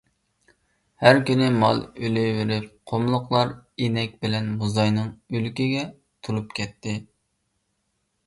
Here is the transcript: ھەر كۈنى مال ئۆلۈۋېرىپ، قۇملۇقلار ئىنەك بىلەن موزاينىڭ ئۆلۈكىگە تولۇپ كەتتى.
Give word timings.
ھەر 1.01 1.17
كۈنى 1.25 1.49
مال 1.63 1.81
ئۆلۈۋېرىپ، 2.07 2.71
قۇملۇقلار 2.91 3.53
ئىنەك 3.87 4.17
بىلەن 4.27 4.49
موزاينىڭ 4.63 5.11
ئۆلۈكىگە 5.37 5.83
تولۇپ 6.29 6.57
كەتتى. 6.61 6.97